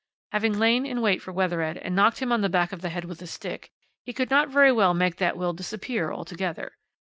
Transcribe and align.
Having 0.31 0.57
lain 0.57 0.87
in 0.87 0.99
wait 0.99 1.21
for 1.21 1.31
Wethered 1.31 1.77
and 1.77 1.95
knocked 1.95 2.23
him 2.23 2.31
on 2.31 2.41
the 2.41 2.49
back 2.49 2.71
of 2.73 2.81
the 2.81 2.89
head 2.89 3.05
with 3.05 3.21
a 3.21 3.27
stick, 3.27 3.69
he 4.03 4.13
could 4.13 4.31
not 4.31 4.49
very 4.49 4.71
well 4.71 4.95
make 4.95 5.17
that 5.17 5.37
will 5.37 5.53
disappear 5.53 6.11
altogether. 6.11 6.71